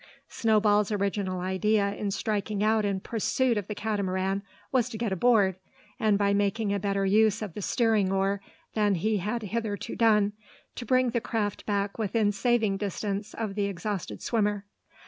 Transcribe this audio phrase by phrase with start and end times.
[0.29, 5.57] Snowball's original idea in striking out in pursuit of the Catamaran was to get aboard;
[5.99, 8.41] and, by making a better use of the steering oar
[8.73, 10.33] than he had hitherto done,
[10.73, 14.65] to bring the craft back within saving distance of the exhausted swimmer.